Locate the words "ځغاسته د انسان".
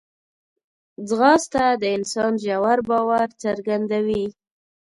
1.07-2.33